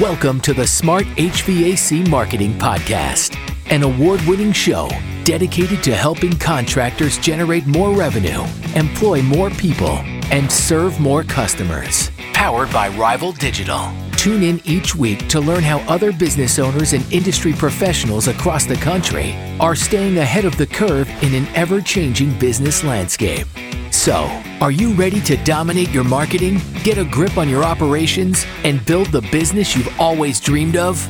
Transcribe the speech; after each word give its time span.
Welcome 0.00 0.40
to 0.42 0.54
the 0.54 0.66
Smart 0.66 1.04
HVAC 1.18 2.08
Marketing 2.08 2.54
Podcast, 2.54 3.36
an 3.70 3.82
award 3.82 4.22
winning 4.22 4.50
show 4.50 4.88
dedicated 5.24 5.82
to 5.82 5.94
helping 5.94 6.38
contractors 6.38 7.18
generate 7.18 7.66
more 7.66 7.92
revenue, 7.94 8.42
employ 8.76 9.20
more 9.20 9.50
people, 9.50 9.98
and 10.32 10.50
serve 10.50 10.98
more 11.00 11.22
customers. 11.22 12.10
Powered 12.32 12.72
by 12.72 12.88
Rival 12.88 13.32
Digital. 13.32 13.92
Tune 14.20 14.42
in 14.42 14.60
each 14.66 14.94
week 14.94 15.28
to 15.28 15.40
learn 15.40 15.62
how 15.62 15.78
other 15.88 16.12
business 16.12 16.58
owners 16.58 16.92
and 16.92 17.10
industry 17.10 17.54
professionals 17.54 18.28
across 18.28 18.66
the 18.66 18.74
country 18.74 19.32
are 19.58 19.74
staying 19.74 20.18
ahead 20.18 20.44
of 20.44 20.58
the 20.58 20.66
curve 20.66 21.08
in 21.22 21.34
an 21.34 21.48
ever 21.54 21.80
changing 21.80 22.38
business 22.38 22.84
landscape. 22.84 23.46
So, 23.90 24.24
are 24.60 24.72
you 24.72 24.92
ready 24.92 25.22
to 25.22 25.42
dominate 25.44 25.88
your 25.88 26.04
marketing, 26.04 26.60
get 26.82 26.98
a 26.98 27.04
grip 27.06 27.38
on 27.38 27.48
your 27.48 27.64
operations, 27.64 28.44
and 28.62 28.84
build 28.84 29.06
the 29.06 29.22
business 29.32 29.74
you've 29.74 29.98
always 29.98 30.38
dreamed 30.38 30.76
of? 30.76 31.00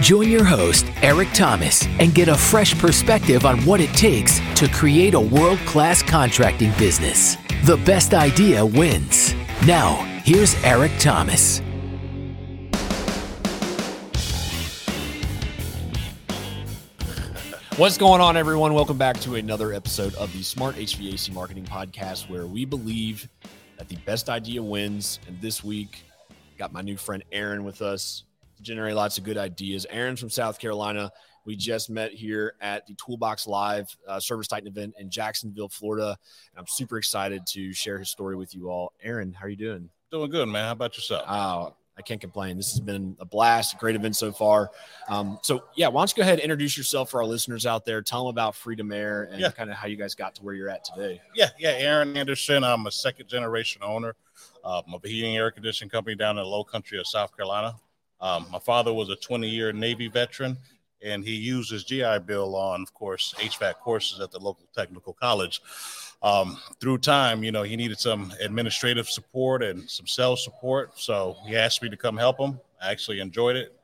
Join 0.00 0.28
your 0.28 0.44
host, 0.44 0.86
Eric 1.02 1.30
Thomas, 1.34 1.84
and 1.98 2.14
get 2.14 2.28
a 2.28 2.36
fresh 2.36 2.78
perspective 2.78 3.46
on 3.46 3.58
what 3.64 3.80
it 3.80 3.92
takes 3.94 4.38
to 4.54 4.68
create 4.68 5.14
a 5.14 5.20
world 5.20 5.58
class 5.66 6.04
contracting 6.04 6.70
business. 6.78 7.34
The 7.64 7.78
best 7.84 8.14
idea 8.14 8.64
wins. 8.64 9.34
Now, 9.66 10.04
here's 10.22 10.54
Eric 10.62 10.92
Thomas. 11.00 11.62
What's 17.80 17.96
going 17.96 18.20
on, 18.20 18.36
everyone? 18.36 18.74
Welcome 18.74 18.98
back 18.98 19.18
to 19.20 19.36
another 19.36 19.72
episode 19.72 20.14
of 20.16 20.30
the 20.34 20.42
Smart 20.42 20.76
HVAC 20.76 21.32
Marketing 21.32 21.64
Podcast, 21.64 22.28
where 22.28 22.44
we 22.44 22.66
believe 22.66 23.26
that 23.78 23.88
the 23.88 23.96
best 24.04 24.28
idea 24.28 24.62
wins. 24.62 25.18
And 25.26 25.40
this 25.40 25.64
week, 25.64 26.02
got 26.58 26.74
my 26.74 26.82
new 26.82 26.98
friend 26.98 27.24
Aaron 27.32 27.64
with 27.64 27.80
us 27.80 28.24
to 28.58 28.62
generate 28.62 28.96
lots 28.96 29.16
of 29.16 29.24
good 29.24 29.38
ideas. 29.38 29.86
Aaron's 29.88 30.20
from 30.20 30.28
South 30.28 30.58
Carolina. 30.58 31.10
We 31.46 31.56
just 31.56 31.88
met 31.88 32.12
here 32.12 32.52
at 32.60 32.86
the 32.86 32.94
Toolbox 32.96 33.46
Live 33.46 33.86
uh, 34.06 34.18
ServiceTitan 34.18 34.66
event 34.66 34.92
in 34.98 35.08
Jacksonville, 35.08 35.70
Florida. 35.70 36.18
And 36.52 36.58
I'm 36.58 36.66
super 36.68 36.98
excited 36.98 37.46
to 37.46 37.72
share 37.72 37.98
his 37.98 38.10
story 38.10 38.36
with 38.36 38.54
you 38.54 38.68
all. 38.68 38.92
Aaron, 39.02 39.32
how 39.32 39.46
are 39.46 39.48
you 39.48 39.56
doing? 39.56 39.88
Doing 40.10 40.30
good, 40.30 40.50
man. 40.50 40.66
How 40.66 40.72
about 40.72 40.98
yourself? 40.98 41.24
Oh, 41.26 41.74
I 42.00 42.02
can't 42.02 42.20
complain. 42.20 42.56
This 42.56 42.70
has 42.70 42.80
been 42.80 43.14
a 43.20 43.26
blast, 43.26 43.74
a 43.74 43.76
great 43.76 43.94
event 43.94 44.16
so 44.16 44.32
far. 44.32 44.70
Um, 45.06 45.38
so, 45.42 45.64
yeah, 45.76 45.88
why 45.88 46.00
don't 46.00 46.10
you 46.10 46.16
go 46.16 46.22
ahead 46.22 46.38
and 46.38 46.42
introduce 46.42 46.78
yourself 46.78 47.10
for 47.10 47.20
our 47.20 47.26
listeners 47.26 47.66
out 47.66 47.84
there? 47.84 48.00
Tell 48.00 48.20
them 48.24 48.30
about 48.30 48.56
Freedom 48.56 48.90
Air 48.90 49.24
and 49.30 49.38
Yeah. 49.38 49.50
kind 49.50 49.68
of 49.70 49.76
how 49.76 49.86
you 49.86 49.96
guys 49.96 50.14
got 50.14 50.34
to 50.36 50.42
where 50.42 50.54
you're 50.54 50.70
at 50.70 50.82
today. 50.82 51.20
Yeah, 51.34 51.50
yeah. 51.58 51.72
Aaron 51.76 52.16
Anderson. 52.16 52.64
I'm 52.64 52.86
a 52.86 52.90
second 52.90 53.28
generation 53.28 53.82
owner 53.84 54.16
um, 54.64 54.84
of 54.94 55.04
a 55.04 55.08
heating 55.08 55.36
air 55.36 55.50
conditioning 55.50 55.90
company 55.90 56.16
down 56.16 56.38
in 56.38 56.42
the 56.44 56.48
low 56.48 56.64
country 56.64 56.98
of 56.98 57.06
South 57.06 57.36
Carolina. 57.36 57.74
Um, 58.22 58.46
my 58.50 58.58
father 58.58 58.94
was 58.94 59.10
a 59.10 59.16
20 59.16 59.46
year 59.46 59.70
Navy 59.74 60.08
veteran, 60.08 60.56
and 61.02 61.22
he 61.22 61.34
used 61.34 61.70
his 61.70 61.84
GI 61.84 62.20
Bill 62.20 62.56
on, 62.56 62.80
of 62.80 62.94
course, 62.94 63.34
HVAC 63.36 63.74
courses 63.74 64.20
at 64.20 64.30
the 64.30 64.38
local 64.38 64.66
technical 64.74 65.12
college. 65.12 65.60
Um, 66.22 66.58
through 66.80 66.98
time, 66.98 67.42
you 67.42 67.50
know, 67.50 67.62
he 67.62 67.76
needed 67.76 67.98
some 67.98 68.32
administrative 68.40 69.08
support 69.08 69.62
and 69.62 69.88
some 69.88 70.06
sales 70.06 70.44
support. 70.44 70.98
So 70.98 71.36
he 71.46 71.56
asked 71.56 71.82
me 71.82 71.88
to 71.88 71.96
come 71.96 72.16
help 72.16 72.38
him. 72.38 72.60
I 72.82 72.90
actually 72.90 73.20
enjoyed 73.20 73.56
it. 73.56 73.74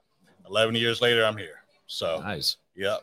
11 0.48 0.74
years 0.74 1.00
later, 1.00 1.24
I'm 1.24 1.36
here. 1.36 1.62
So, 1.86 2.20
Nice. 2.20 2.56
yep. 2.74 3.00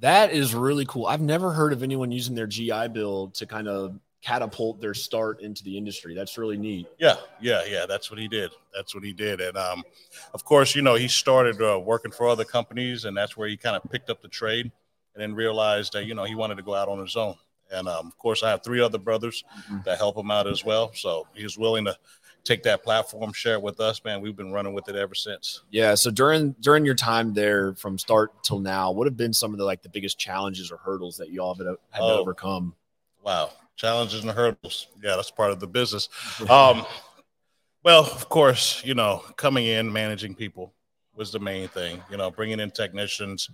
That 0.00 0.32
is 0.32 0.54
really 0.54 0.86
cool. 0.86 1.06
I've 1.06 1.20
never 1.20 1.52
heard 1.52 1.72
of 1.72 1.82
anyone 1.82 2.10
using 2.10 2.34
their 2.34 2.46
GI 2.46 2.88
Bill 2.88 3.28
to 3.34 3.46
kind 3.46 3.68
of 3.68 3.98
catapult 4.22 4.80
their 4.80 4.94
start 4.94 5.40
into 5.40 5.62
the 5.62 5.76
industry. 5.76 6.14
That's 6.14 6.38
really 6.38 6.56
neat. 6.56 6.86
Yeah, 6.98 7.16
yeah, 7.40 7.62
yeah. 7.68 7.84
That's 7.86 8.10
what 8.10 8.18
he 8.18 8.26
did. 8.26 8.50
That's 8.74 8.94
what 8.94 9.04
he 9.04 9.12
did. 9.12 9.40
And 9.40 9.56
um, 9.56 9.84
of 10.32 10.44
course, 10.44 10.74
you 10.74 10.82
know, 10.82 10.94
he 10.94 11.08
started 11.08 11.60
uh, 11.62 11.78
working 11.78 12.10
for 12.10 12.26
other 12.26 12.44
companies, 12.44 13.04
and 13.04 13.16
that's 13.16 13.36
where 13.36 13.48
he 13.48 13.56
kind 13.56 13.76
of 13.76 13.88
picked 13.90 14.08
up 14.10 14.22
the 14.22 14.28
trade, 14.28 14.72
and 15.14 15.22
then 15.22 15.34
realized 15.34 15.92
that 15.92 16.06
you 16.06 16.14
know 16.14 16.24
he 16.24 16.34
wanted 16.34 16.56
to 16.56 16.62
go 16.62 16.74
out 16.74 16.88
on 16.88 16.98
his 16.98 17.16
own. 17.16 17.34
And 17.74 17.88
um, 17.88 18.06
of 18.06 18.16
course, 18.18 18.42
I 18.42 18.50
have 18.50 18.62
three 18.62 18.80
other 18.80 18.98
brothers 18.98 19.44
that 19.84 19.98
help 19.98 20.16
him 20.16 20.30
out 20.30 20.46
as 20.46 20.64
well. 20.64 20.92
So 20.94 21.26
he's 21.34 21.58
willing 21.58 21.84
to 21.86 21.96
take 22.44 22.62
that 22.64 22.82
platform, 22.84 23.32
share 23.32 23.54
it 23.54 23.62
with 23.62 23.80
us. 23.80 24.04
Man, 24.04 24.20
we've 24.20 24.36
been 24.36 24.52
running 24.52 24.74
with 24.74 24.88
it 24.88 24.96
ever 24.96 25.14
since. 25.14 25.62
Yeah. 25.70 25.94
So 25.94 26.10
during 26.10 26.52
during 26.60 26.84
your 26.84 26.94
time 26.94 27.32
there, 27.34 27.74
from 27.74 27.98
start 27.98 28.42
till 28.44 28.58
now, 28.60 28.90
what 28.92 29.06
have 29.06 29.16
been 29.16 29.32
some 29.32 29.52
of 29.52 29.58
the 29.58 29.64
like 29.64 29.82
the 29.82 29.88
biggest 29.88 30.18
challenges 30.18 30.70
or 30.70 30.76
hurdles 30.76 31.16
that 31.16 31.30
you 31.30 31.40
all 31.40 31.54
have 31.54 31.66
had 31.66 31.72
to, 31.72 31.78
had 31.90 31.98
to 32.00 32.04
Oh. 32.04 32.20
overcome? 32.20 32.74
Wow, 33.24 33.50
challenges 33.76 34.22
and 34.22 34.30
hurdles. 34.30 34.88
Yeah, 35.02 35.16
that's 35.16 35.30
part 35.30 35.50
of 35.50 35.58
the 35.60 35.66
business. 35.66 36.08
Um, 36.50 36.84
well, 37.82 38.00
of 38.04 38.28
course, 38.30 38.82
you 38.84 38.94
know, 38.94 39.22
coming 39.36 39.66
in, 39.66 39.92
managing 39.92 40.34
people 40.34 40.72
was 41.14 41.30
the 41.32 41.38
main 41.38 41.68
thing. 41.68 42.02
You 42.10 42.16
know, 42.16 42.30
bringing 42.30 42.60
in 42.60 42.70
technicians, 42.70 43.48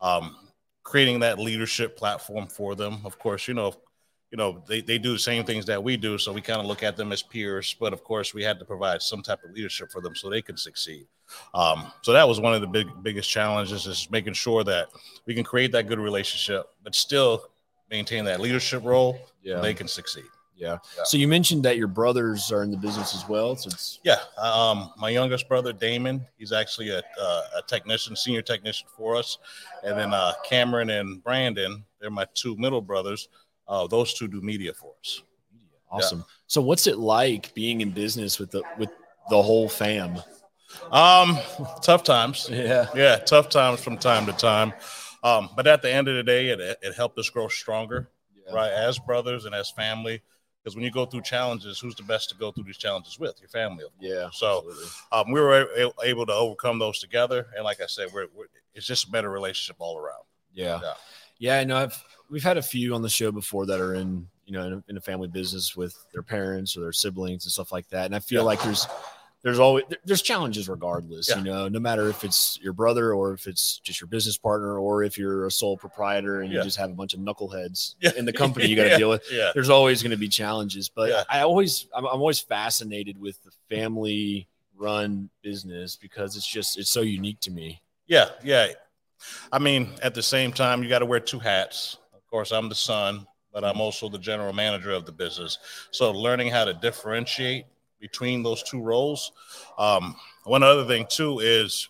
um, 0.00 0.36
creating 0.84 1.20
that 1.20 1.38
leadership 1.38 1.96
platform 1.96 2.46
for 2.46 2.74
them. 2.76 2.98
Of 3.04 3.18
course, 3.18 3.48
you 3.48 3.54
know, 3.54 3.74
you 4.30 4.36
know 4.36 4.62
they, 4.68 4.80
they 4.80 4.98
do 4.98 5.12
the 5.12 5.18
same 5.18 5.44
things 5.44 5.66
that 5.66 5.82
we 5.82 5.96
do, 5.96 6.18
so 6.18 6.32
we 6.32 6.40
kind 6.40 6.60
of 6.60 6.66
look 6.66 6.82
at 6.82 6.96
them 6.96 7.10
as 7.10 7.22
peers. 7.22 7.74
But 7.80 7.92
of 7.92 8.04
course, 8.04 8.34
we 8.34 8.44
had 8.44 8.58
to 8.58 8.64
provide 8.64 9.02
some 9.02 9.22
type 9.22 9.42
of 9.44 9.50
leadership 9.52 9.90
for 9.90 10.00
them 10.00 10.14
so 10.14 10.30
they 10.30 10.42
can 10.42 10.56
succeed. 10.56 11.06
Um, 11.54 11.90
so 12.02 12.12
that 12.12 12.28
was 12.28 12.38
one 12.38 12.54
of 12.54 12.60
the 12.60 12.66
big 12.66 12.86
biggest 13.02 13.30
challenges 13.30 13.86
is 13.86 14.08
making 14.10 14.34
sure 14.34 14.62
that 14.64 14.88
we 15.26 15.34
can 15.34 15.44
create 15.44 15.72
that 15.72 15.88
good 15.88 15.98
relationship, 15.98 16.66
but 16.82 16.94
still 16.94 17.48
maintain 17.90 18.24
that 18.26 18.40
leadership 18.40 18.84
role. 18.84 19.18
Yeah. 19.42 19.60
they 19.60 19.74
can 19.74 19.88
succeed. 19.88 20.24
Yeah. 20.56 20.78
Yeah. 20.96 21.04
So 21.04 21.16
you 21.16 21.26
mentioned 21.26 21.64
that 21.64 21.76
your 21.76 21.88
brothers 21.88 22.52
are 22.52 22.62
in 22.62 22.70
the 22.70 22.76
business 22.76 23.14
as 23.14 23.28
well. 23.28 23.56
So 23.56 23.68
it's 23.68 23.98
Yeah, 24.04 24.18
um, 24.38 24.92
my 24.96 25.10
youngest 25.10 25.48
brother 25.48 25.72
Damon, 25.72 26.24
he's 26.38 26.52
actually 26.52 26.90
a, 26.90 26.98
uh, 27.20 27.42
a 27.56 27.62
technician, 27.66 28.14
senior 28.14 28.42
technician 28.42 28.86
for 28.96 29.16
us, 29.16 29.38
and 29.82 29.98
then 29.98 30.14
uh, 30.14 30.32
Cameron 30.48 30.90
and 30.90 31.22
Brandon, 31.22 31.84
they're 32.00 32.10
my 32.10 32.26
two 32.34 32.56
middle 32.56 32.80
brothers. 32.80 33.28
Uh, 33.66 33.86
those 33.86 34.14
two 34.14 34.28
do 34.28 34.40
media 34.40 34.72
for 34.72 34.92
us. 35.00 35.22
awesome. 35.90 36.24
So 36.46 36.60
what's 36.60 36.86
it 36.86 36.98
like 36.98 37.52
being 37.54 37.80
in 37.80 37.90
business 37.90 38.38
with 38.38 38.50
the 38.50 38.62
with 38.78 38.90
the 39.30 39.42
whole 39.42 39.68
fam? 39.68 40.18
Um, 40.90 41.38
tough 41.82 42.02
times, 42.02 42.48
Yeah. 42.52 42.86
yeah, 42.94 43.16
tough 43.16 43.48
times 43.48 43.80
from 43.80 43.96
time 43.96 44.26
to 44.26 44.32
time, 44.32 44.72
um, 45.22 45.50
but 45.56 45.66
at 45.66 45.82
the 45.82 45.90
end 45.90 46.08
of 46.08 46.16
the 46.16 46.22
day, 46.22 46.48
it, 46.48 46.60
it 46.60 46.94
helped 46.94 47.18
us 47.18 47.30
grow 47.30 47.48
stronger, 47.48 48.08
right, 48.52 48.70
as 48.72 48.98
brothers 48.98 49.46
and 49.46 49.54
as 49.54 49.70
family. 49.70 50.20
Because 50.64 50.76
when 50.76 50.84
you 50.84 50.90
go 50.90 51.04
through 51.04 51.20
challenges, 51.20 51.78
who's 51.78 51.94
the 51.94 52.02
best 52.04 52.30
to 52.30 52.34
go 52.36 52.50
through 52.50 52.64
these 52.64 52.78
challenges 52.78 53.18
with? 53.18 53.38
Your 53.38 53.50
family, 53.50 53.84
Yeah. 54.00 54.30
So, 54.32 54.64
um, 55.12 55.30
we 55.30 55.38
were 55.38 55.68
a- 55.76 55.92
able 56.02 56.24
to 56.24 56.32
overcome 56.32 56.78
those 56.78 56.98
together. 57.00 57.48
And 57.54 57.64
like 57.64 57.82
I 57.82 57.86
said, 57.86 58.08
we're, 58.14 58.28
we're 58.34 58.46
it's 58.74 58.86
just 58.86 59.06
a 59.06 59.10
better 59.10 59.30
relationship 59.30 59.76
all 59.78 59.98
around. 59.98 60.24
Yeah. 60.54 60.80
Yeah. 60.82 60.94
Yeah. 61.38 61.58
I 61.58 61.64
know 61.64 61.76
I've 61.76 62.02
we've 62.30 62.42
had 62.42 62.56
a 62.56 62.62
few 62.62 62.94
on 62.94 63.02
the 63.02 63.10
show 63.10 63.30
before 63.30 63.66
that 63.66 63.78
are 63.78 63.94
in, 63.94 64.26
you 64.46 64.54
know, 64.54 64.66
in 64.66 64.72
a, 64.72 64.84
in 64.88 64.96
a 64.96 65.00
family 65.02 65.28
business 65.28 65.76
with 65.76 65.94
their 66.14 66.22
parents 66.22 66.76
or 66.76 66.80
their 66.80 66.92
siblings 66.92 67.44
and 67.44 67.52
stuff 67.52 67.70
like 67.70 67.88
that. 67.90 68.06
And 68.06 68.16
I 68.16 68.20
feel 68.20 68.40
Yeah. 68.40 68.46
like 68.46 68.62
there's 68.62 68.86
there's 69.44 69.58
always 69.60 69.84
there's 70.04 70.22
challenges 70.22 70.68
regardless, 70.68 71.28
Yeah. 71.28 71.36
you 71.38 71.44
know, 71.44 71.68
no 71.68 71.78
matter 71.78 72.08
if 72.08 72.24
it's 72.24 72.58
your 72.62 72.72
brother 72.72 73.12
or 73.12 73.34
if 73.34 73.46
it's 73.46 73.78
just 73.78 74.00
your 74.00 74.08
business 74.08 74.36
partner 74.38 74.78
or 74.78 75.04
if 75.04 75.16
you're 75.18 75.46
a 75.46 75.50
sole 75.50 75.76
proprietor 75.76 76.40
and 76.40 76.50
you 76.52 76.60
just 76.62 76.78
have 76.78 76.90
a 76.90 76.94
bunch 76.94 77.12
of 77.14 77.20
knuckleheads 77.20 77.94
Yeah. 78.00 78.12
in 78.16 78.24
the 78.24 78.32
company 78.32 78.66
you 78.66 78.74
got 78.80 78.84
to 78.84 78.88
Yeah. 78.90 78.98
deal 78.98 79.10
with. 79.10 79.22
Yeah. 79.30 79.52
There's 79.54 79.68
always 79.70 80.02
going 80.02 80.10
to 80.12 80.16
be 80.16 80.28
challenges, 80.28 80.88
but 80.88 81.10
Yeah. 81.10 81.24
I 81.30 81.40
always 81.42 81.86
I'm, 81.94 82.04
I'm 82.06 82.20
always 82.20 82.40
fascinated 82.40 83.20
with 83.20 83.40
the 83.44 83.50
family 83.68 84.48
run 84.76 85.28
business 85.42 85.94
because 85.96 86.36
it's 86.36 86.46
just 86.46 86.78
it's 86.78 86.90
so 86.90 87.02
unique 87.02 87.38
to 87.40 87.50
me. 87.50 87.82
Yeah. 88.06 88.30
Yeah. 88.42 88.68
I 89.52 89.58
mean, 89.58 89.90
at 90.02 90.14
the 90.14 90.22
same 90.22 90.52
time, 90.52 90.82
you 90.82 90.88
got 90.88 90.98
to 91.00 91.06
wear 91.06 91.20
two 91.20 91.38
hats. 91.38 91.96
Of 92.14 92.26
course, 92.28 92.50
I'm 92.50 92.68
the 92.68 92.74
son, 92.74 93.26
but 93.52 93.62
I'm 93.62 93.80
also 93.80 94.08
the 94.08 94.18
general 94.18 94.52
manager 94.52 94.90
of 94.90 95.06
the 95.06 95.12
business. 95.12 95.58
So 95.92 96.10
learning 96.12 96.48
how 96.48 96.64
to 96.64 96.74
differentiate 96.74 97.66
between 98.00 98.42
those 98.42 98.62
two 98.62 98.80
roles. 98.80 99.32
Um, 99.78 100.16
one 100.44 100.62
other 100.62 100.84
thing 100.84 101.06
too 101.08 101.40
is 101.40 101.88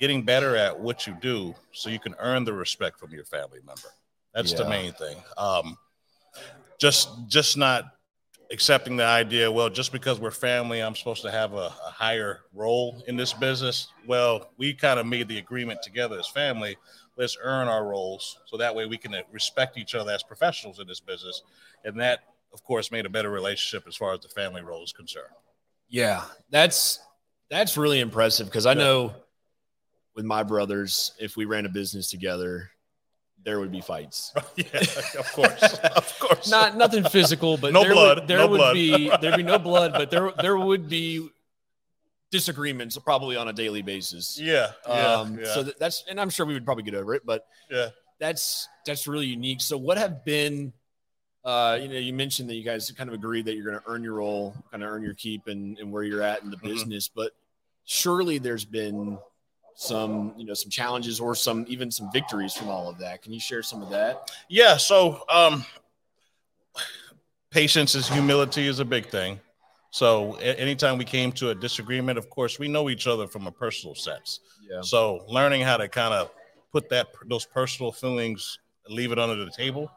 getting 0.00 0.22
better 0.22 0.56
at 0.56 0.78
what 0.78 1.06
you 1.06 1.16
do 1.20 1.54
so 1.72 1.90
you 1.90 1.98
can 1.98 2.14
earn 2.18 2.44
the 2.44 2.52
respect 2.52 2.98
from 2.98 3.12
your 3.12 3.24
family 3.24 3.60
member. 3.64 3.88
That's 4.34 4.52
the 4.52 4.68
main 4.68 4.92
thing. 4.92 5.16
Um, 5.38 5.78
just 6.78 7.08
just 7.28 7.56
not 7.56 7.84
accepting 8.50 8.96
the 8.96 9.04
idea 9.04 9.50
well 9.50 9.70
just 9.70 9.90
because 9.90 10.20
we're 10.20 10.30
family 10.30 10.80
i'm 10.80 10.94
supposed 10.94 11.22
to 11.22 11.30
have 11.30 11.54
a, 11.54 11.72
a 11.86 11.90
higher 11.90 12.40
role 12.52 13.02
in 13.08 13.16
this 13.16 13.32
business 13.32 13.88
well 14.06 14.50
we 14.58 14.74
kind 14.74 15.00
of 15.00 15.06
made 15.06 15.26
the 15.28 15.38
agreement 15.38 15.80
together 15.82 16.18
as 16.18 16.28
family 16.28 16.76
let's 17.16 17.38
earn 17.42 17.68
our 17.68 17.86
roles 17.86 18.38
so 18.44 18.56
that 18.56 18.74
way 18.74 18.86
we 18.86 18.98
can 18.98 19.14
respect 19.32 19.78
each 19.78 19.94
other 19.94 20.12
as 20.12 20.22
professionals 20.22 20.78
in 20.78 20.86
this 20.86 21.00
business 21.00 21.42
and 21.84 21.98
that 21.98 22.20
of 22.54 22.62
course 22.64 22.90
made 22.90 23.04
a 23.04 23.10
better 23.10 23.30
relationship 23.30 23.86
as 23.86 23.96
far 23.96 24.14
as 24.14 24.20
the 24.20 24.28
family 24.28 24.62
role 24.62 24.82
is 24.82 24.92
concerned 24.92 25.34
Yeah, 25.88 26.22
that's 26.50 27.00
that's 27.50 27.76
really 27.76 28.00
impressive 28.00 28.46
because 28.46 28.64
I 28.66 28.72
Yeah. 28.72 28.78
know 28.84 29.14
with 30.14 30.24
my 30.24 30.42
brothers, 30.44 31.12
if 31.18 31.36
we 31.36 31.44
ran 31.44 31.66
a 31.66 31.68
business 31.68 32.08
together, 32.08 32.70
there 33.42 33.58
would 33.60 33.72
be 33.72 33.80
fights. 33.80 34.32
yeah 34.56 34.64
of 35.18 35.32
course 35.32 35.62
of 35.96 36.18
course 36.20 36.48
Not 36.48 36.76
nothing 36.76 37.04
physical, 37.04 37.56
but 37.58 37.72
No 37.72 37.82
there 37.82 37.92
blood, 37.92 38.18
Would, 38.20 38.28
there 38.28 38.38
no 38.38 38.46
would 38.48 38.56
blood. 38.58 38.74
be 38.74 39.10
there'd 39.20 39.36
be 39.36 39.42
no 39.42 39.58
blood, 39.58 39.92
but 39.92 40.10
there 40.10 40.32
there 40.40 40.56
would 40.56 40.88
be 40.88 41.28
disagreements 42.30 42.98
probably 42.98 43.36
on 43.36 43.48
a 43.48 43.52
daily 43.52 43.82
basis. 43.82 44.38
Yeah, 44.40 44.72
yeah, 44.88 45.14
Um, 45.20 45.38
yeah, 45.38 45.54
So 45.54 45.62
that's, 45.62 46.04
and 46.08 46.20
I'm 46.20 46.30
sure 46.30 46.46
we 46.46 46.54
would 46.54 46.64
probably 46.64 46.82
get 46.84 46.94
over 46.94 47.14
it, 47.14 47.22
but 47.24 47.46
yeah. 47.70 47.90
that's 48.18 48.68
that's 48.86 49.06
really 49.06 49.26
unique. 49.26 49.60
So 49.60 49.76
what 49.78 49.98
have 49.98 50.24
been, 50.24 50.72
uh, 51.44 51.78
you 51.80 51.88
know, 51.88 51.98
you 51.98 52.12
mentioned 52.12 52.48
that 52.48 52.54
you 52.54 52.64
guys 52.64 52.90
kind 52.92 53.08
of 53.08 53.14
agreed 53.14 53.44
that 53.44 53.54
you're 53.54 53.64
going 53.70 53.78
to 53.78 53.82
earn 53.86 54.02
your 54.02 54.14
role, 54.14 54.54
kind 54.70 54.82
of 54.82 54.90
earn 54.90 55.02
your 55.02 55.14
keep, 55.14 55.46
and 55.46 55.78
and 55.78 55.92
where 55.92 56.02
you're 56.02 56.22
at 56.22 56.42
in 56.42 56.50
the 56.50 56.56
Mhm. 56.56 56.62
business, 56.62 57.08
but 57.08 57.32
surely 57.84 58.38
there's 58.38 58.64
been 58.64 59.18
some 59.76 60.32
you 60.36 60.44
know 60.44 60.54
some 60.54 60.70
challenges 60.70 61.18
or 61.20 61.34
some 61.34 61.66
even 61.68 61.90
some 61.90 62.10
victories 62.12 62.54
from 62.54 62.68
all 62.68 62.88
of 62.88 62.96
that 62.96 63.20
can 63.22 63.32
you 63.32 63.40
share 63.40 63.60
some 63.62 63.82
of 63.82 63.90
that 63.90 64.30
Yeah. 64.48 64.76
So, 64.76 65.24
um, 65.28 65.66
patience 67.50 67.94
is 67.94 68.08
humility 68.08 68.66
is 68.68 68.78
a 68.78 68.84
big 68.84 69.10
thing. 69.10 69.40
So, 69.90 70.34
anytime 70.36 70.98
we 70.98 71.04
came 71.04 71.30
to 71.32 71.50
a 71.50 71.54
disagreement, 71.54 72.18
of 72.18 72.28
course, 72.28 72.58
we 72.58 72.66
know 72.68 72.88
each 72.90 73.06
other 73.06 73.26
from 73.28 73.46
a 73.46 73.52
personal 73.52 73.94
sense. 73.94 74.40
yeah 74.68 74.80
So, 74.80 75.24
learning 75.28 75.62
how 75.62 75.76
to 75.76 75.88
kind 75.88 76.14
of 76.14 76.30
put 76.72 76.88
that 76.88 77.08
those 77.26 77.44
personal 77.46 77.92
feelings, 77.92 78.58
leave 78.88 79.12
it 79.12 79.18
under 79.18 79.44
the 79.44 79.50
table, 79.50 79.90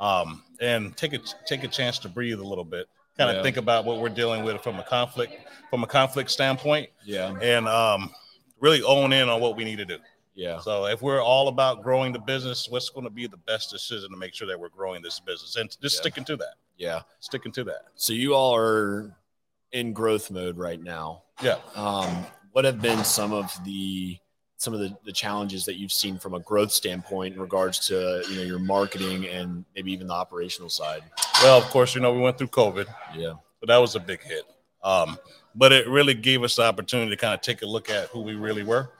um, 0.00 0.42
and 0.60 0.96
take 0.96 1.12
a 1.12 1.18
take 1.46 1.62
a 1.64 1.68
chance 1.68 1.98
to 2.00 2.08
breathe 2.08 2.40
a 2.40 2.44
little 2.44 2.64
bit. 2.64 2.86
Kind 3.16 3.30
of 3.30 3.36
Yeah. 3.36 3.42
think 3.42 3.56
about 3.58 3.84
what 3.84 3.98
we're 3.98 4.08
dealing 4.08 4.44
with 4.44 4.62
from 4.62 4.76
a 4.78 4.82
conflict 4.84 5.34
from 5.68 5.82
a 5.84 5.86
conflict 5.86 6.30
standpoint, 6.30 6.88
yeah 7.04 7.36
and 7.40 7.68
um, 7.68 8.10
really 8.60 8.82
own 8.82 9.12
in 9.12 9.28
on 9.28 9.40
what 9.40 9.56
we 9.56 9.64
need 9.64 9.76
to 9.76 9.84
do. 9.84 9.98
yeah 10.34 10.58
So 10.60 10.86
if 10.86 11.02
we're 11.02 11.22
all 11.22 11.48
about 11.48 11.82
growing 11.82 12.12
the 12.12 12.18
business, 12.18 12.68
what's 12.68 12.88
going 12.88 13.04
to 13.04 13.10
be 13.10 13.26
the 13.26 13.36
best 13.36 13.70
decision 13.70 14.10
to 14.10 14.16
make 14.16 14.32
sure 14.34 14.46
that 14.48 14.58
we're 14.58 14.68
growing 14.70 15.02
this 15.02 15.20
business 15.20 15.56
and 15.56 15.68
just 15.82 15.96
Yeah. 15.96 16.00
sticking 16.00 16.24
to 16.24 16.36
that, 16.36 16.54
yeah 16.76 17.02
sticking 17.20 17.52
to 17.52 17.64
that. 17.64 17.82
so 17.94 18.12
you 18.14 18.34
all 18.34 18.54
are 18.56 19.14
in 19.72 19.92
growth 19.92 20.30
mode 20.30 20.56
right 20.56 20.82
now 20.82 21.22
Yeah. 21.42 21.58
um, 21.74 22.26
what 22.52 22.64
have 22.64 22.80
been 22.82 23.04
some 23.04 23.32
of 23.32 23.52
the 23.64 24.18
some 24.60 24.74
of 24.74 24.80
the, 24.80 24.94
the 25.06 25.12
challenges 25.12 25.64
that 25.64 25.76
you've 25.76 25.90
seen 25.92 26.18
from 26.18 26.34
a 26.34 26.40
growth 26.40 26.70
standpoint 26.70 27.34
in 27.34 27.40
regards 27.40 27.78
to 27.88 28.22
you 28.28 28.36
know 28.36 28.42
your 28.42 28.58
marketing 28.58 29.26
and 29.26 29.64
maybe 29.74 29.90
even 29.90 30.06
the 30.06 30.12
operational 30.12 30.68
side 30.68 31.02
Well, 31.42 31.56
of 31.56 31.64
course, 31.64 31.94
you 31.94 32.00
know, 32.02 32.12
we 32.12 32.20
went 32.20 32.36
through 32.36 32.48
COVID, 32.48 32.86
yeah 33.16 33.34
so 33.60 33.66
that 33.66 33.76
was 33.76 33.94
a 33.94 34.00
big 34.00 34.22
hit. 34.22 34.44
Um, 34.82 35.18
but 35.54 35.72
it 35.72 35.86
really 35.86 36.14
gave 36.14 36.42
us 36.42 36.56
the 36.56 36.62
opportunity 36.62 37.10
to 37.10 37.16
kind 37.16 37.34
of 37.34 37.42
take 37.42 37.62
a 37.62 37.66
look 37.66 37.90
at 37.90 38.08
who 38.08 38.20
we 38.20 38.34
really 38.34 38.62
were. 38.62 38.90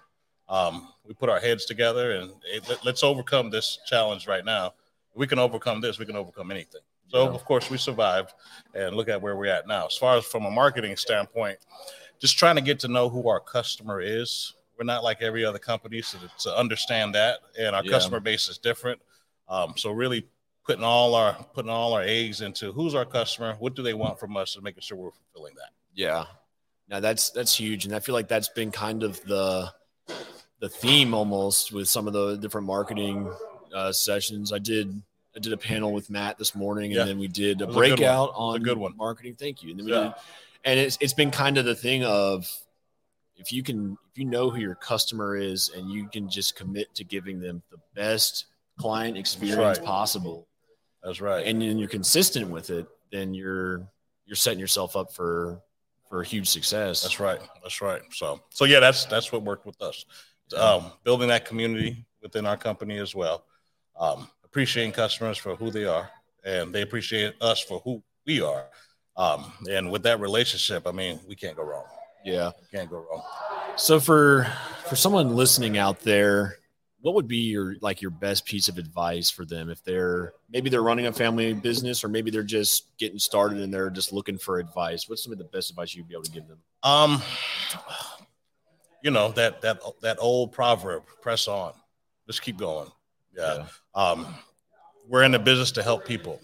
Um, 0.49 0.89
we 1.07 1.15
put 1.15 1.29
our 1.31 1.41
heads 1.41 1.65
together 1.65 2.13
and 2.13 2.31
it, 2.45 2.69
let, 2.69 2.85
let's 2.85 3.03
overcome 3.03 3.51
this 3.51 3.79
challenge 3.87 4.27
right 4.27 4.45
now. 4.45 4.75
We 5.15 5.27
can 5.27 5.39
overcome 5.39 5.81
this, 5.81 5.99
we 5.99 6.07
can 6.07 6.17
overcome 6.17 6.51
anything. 6.51 6.83
So, 7.09 7.25
Yeah. 7.25 7.31
of 7.31 7.45
course, 7.45 7.71
we 7.71 7.79
survived 7.79 8.35
and 8.75 8.95
look 8.95 9.09
at 9.09 9.21
where 9.21 9.37
we're 9.37 9.47
at 9.53 9.67
now. 9.67 9.87
As 9.87 9.97
far 9.97 10.17
as 10.17 10.25
from 10.25 10.45
a 10.45 10.51
marketing 10.51 10.97
standpoint, 10.97 11.59
just 12.21 12.37
trying 12.37 12.57
to 12.57 12.63
get 12.63 12.79
to 12.81 12.89
know 12.89 13.09
who 13.09 13.29
our 13.29 13.41
customer 13.41 14.01
is. 14.01 14.55
We're 14.81 14.87
not 14.87 15.05
like 15.05 15.21
every 15.21 15.45
other 15.45 15.59
company, 15.59 16.01
so 16.01 16.17
to, 16.19 16.31
to 16.45 16.57
understand 16.57 17.15
that, 17.15 17.41
and 17.59 17.77
our 17.77 17.85
Yeah. 17.85 17.91
customer 17.91 18.19
base 18.19 18.49
is 18.49 18.57
different. 18.57 18.99
Um, 19.47 19.75
so 19.77 19.91
really 19.91 20.27
putting 20.65 20.83
all 20.83 21.15
our 21.15 21.35
putting 21.53 21.71
all 21.71 21.93
our 21.93 22.01
eggs 22.01 22.41
into 22.41 22.73
who's 22.73 22.95
our 22.95 23.05
customer, 23.05 23.57
what 23.59 23.75
do 23.75 23.83
they 23.83 23.93
want 23.93 24.19
from 24.19 24.39
us, 24.39 24.55
and 24.55 24.65
making 24.65 24.81
sure 24.81 24.97
we're 24.97 25.11
fulfilling 25.11 25.55
that. 25.57 25.69
Yeah. 25.95 26.25
Now 26.89 26.99
that's 27.01 27.29
that's 27.29 27.55
huge, 27.55 27.85
and 27.85 27.95
I 27.95 28.01
feel 28.01 28.15
like 28.15 28.27
that's 28.27 28.49
been 28.49 28.71
kind 28.71 29.03
of 29.03 29.23
the 29.25 29.71
the 30.61 30.69
theme 30.71 31.13
almost 31.13 31.73
with 31.73 31.87
some 31.87 32.07
of 32.07 32.15
the 32.15 32.37
different 32.39 32.67
marketing 32.67 33.31
uh, 33.75 33.93
sessions. 33.93 34.51
I 34.51 34.61
did 34.61 35.03
I 35.37 35.41
did 35.41 35.53
a 35.53 35.59
panel 35.59 35.93
with 35.93 36.09
Matt 36.09 36.39
this 36.39 36.55
morning, 36.55 36.93
and 36.93 37.01
Yeah. 37.01 37.05
then 37.05 37.19
we 37.19 37.29
did 37.29 37.61
a 37.61 37.65
It 37.65 37.67
was 37.69 37.77
a 37.77 37.81
good 37.81 37.91
one. 37.91 37.97
breakout 37.99 38.29
a 38.31 38.33
on 38.33 38.63
good 38.63 38.79
one. 38.79 38.97
marketing. 38.97 39.35
Thank 39.39 39.63
you. 39.63 39.73
And, 39.73 39.79
then 39.81 39.85
we 39.87 39.93
Yeah. 39.93 40.03
did, 40.05 40.13
and 40.65 40.81
it's 40.81 40.97
it's 41.03 41.13
been 41.13 41.31
kind 41.31 41.59
of 41.59 41.67
the 41.67 41.75
thing 41.75 42.03
of 42.03 42.51
if 43.41 43.53
you 43.53 43.63
can 43.63 43.97
if 44.11 44.19
you 44.19 44.25
know 44.25 44.51
who 44.51 44.61
your 44.61 44.75
customer 44.75 45.37
is 45.37 45.71
and 45.75 45.91
you 45.91 46.09
can 46.09 46.29
just 46.29 46.55
commit 46.55 46.95
to 46.95 47.05
giving 47.05 47.41
them 47.41 47.63
the 47.71 47.79
best 47.95 48.47
client 48.79 49.17
experience 49.17 49.79
right. 49.79 49.85
possible 49.85 50.47
That's 51.03 51.21
right. 51.21 51.47
and 51.47 51.61
then 51.61 51.79
you're 51.79 51.89
consistent 51.89 52.49
with 52.49 52.71
it, 52.71 52.87
then 53.11 53.35
you're 53.35 53.89
you're 54.27 54.37
setting 54.37 54.61
yourself 54.61 54.95
up 54.95 55.13
for 55.13 55.61
for 56.09 56.23
huge 56.23 56.49
success. 56.49 57.03
That's 57.03 57.21
right. 57.21 57.41
That's 57.63 57.81
right. 57.81 58.03
So, 58.13 58.41
so 58.51 58.65
yeah, 58.65 58.81
that's 58.81 59.07
that's 59.07 59.33
what 59.33 59.43
worked 59.43 59.65
with 59.65 59.81
us. 59.81 60.05
Um, 60.57 60.91
building 61.05 61.29
that 61.29 61.45
community 61.45 62.05
within 62.21 62.45
our 62.45 62.57
company 62.57 62.99
as 62.99 63.15
well. 63.15 63.45
Um, 63.99 64.29
appreciating 64.45 64.93
customers 64.93 65.39
for 65.39 65.55
who 65.55 65.71
they 65.71 65.85
are, 65.85 66.11
and 66.45 66.75
they 66.75 66.83
appreciate 66.83 67.35
us 67.41 67.61
for 67.61 67.81
who 67.81 68.03
we 68.27 68.43
are. 68.43 68.67
Um, 69.17 69.53
and 69.71 69.91
with 69.93 70.03
that 70.03 70.19
relationship, 70.21 70.87
I 70.87 70.93
mean, 70.93 71.21
we 71.29 71.37
can't 71.37 71.57
go 71.57 71.63
wrong. 71.63 71.85
Yeah. 72.25 72.51
Can't 72.71 72.91
go 72.91 73.07
wrong. 73.11 73.23
So 73.77 74.01
for 74.01 74.47
for 74.89 74.97
someone 74.97 75.35
listening 75.35 75.79
out 75.79 76.01
there, 76.01 76.57
what 77.01 77.15
would 77.15 77.29
be 77.29 77.39
your 77.39 77.77
like 77.81 78.03
your 78.03 78.11
best 78.11 78.45
piece 78.45 78.69
of 78.69 78.79
advice 78.79 79.31
for 79.31 79.45
them 79.45 79.71
if 79.71 79.83
they're 79.85 80.35
maybe 80.51 80.69
they're 80.69 80.83
running 80.83 81.07
a 81.07 81.13
family 81.13 81.53
business 81.53 82.05
or 82.05 82.09
maybe 82.09 82.31
they're 82.31 82.43
just 82.43 82.97
getting 82.99 83.19
started 83.19 83.61
and 83.61 83.73
they're 83.73 83.91
just 83.91 84.13
looking 84.13 84.39
for 84.39 84.59
advice? 84.59 85.09
What's 85.09 85.23
some 85.25 85.33
of 85.33 85.39
the 85.39 85.45
best 85.45 85.71
advice 85.71 85.95
you'd 85.95 86.09
be 86.09 86.15
able 86.15 86.25
to 86.25 86.31
give 86.31 86.47
them? 86.47 86.59
Um, 86.83 87.23
you 89.03 89.11
know 89.11 89.31
that 89.33 89.63
that 89.63 89.81
that 90.03 90.19
old 90.21 90.53
proverb: 90.53 91.05
"Press 91.23 91.49
on, 91.49 91.73
just 92.27 92.43
keep 92.43 92.59
going." 92.59 92.89
Yeah. 93.37 93.67
Um, 93.95 94.35
we're 95.09 95.23
in 95.23 95.33
the 95.33 95.39
business 95.39 95.73
to 95.73 95.83
help 95.83 96.05
people, 96.05 96.41